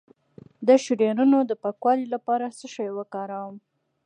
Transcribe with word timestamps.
د 0.67 0.69
شریانونو 0.83 1.37
د 1.49 1.51
پاکوالي 1.63 2.07
لپاره 2.13 2.45
څه 2.59 2.65
شی 2.73 2.89
وکاروم؟ 2.97 3.55